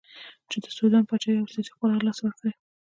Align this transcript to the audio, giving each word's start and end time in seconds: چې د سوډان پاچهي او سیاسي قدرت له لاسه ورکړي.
چې 0.49 0.57
د 0.63 0.65
سوډان 0.75 1.03
پاچهي 1.09 1.35
او 1.39 1.47
سیاسي 1.53 1.71
قدرت 1.79 1.93
له 2.01 2.05
لاسه 2.07 2.21
ورکړي. 2.23 2.51